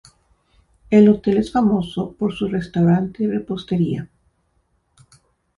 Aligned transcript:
El 0.89 1.09
hotel 1.09 1.37
es 1.37 1.51
famoso 1.51 2.13
por 2.13 2.33
su 2.33 2.47
restaurante 2.47 3.23
y 3.23 3.27
repostería. 3.27 4.09